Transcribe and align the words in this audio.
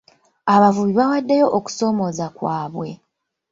Abavubi 0.53 0.93
baawaddeyo 0.97 1.47
okusoomooza 1.57 2.25
kwabwe. 2.35 2.89